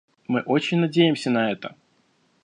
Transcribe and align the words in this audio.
Мы 0.27 0.41
очень 0.41 0.79
надеемся 0.79 1.29
на 1.29 1.51
это. 1.51 1.75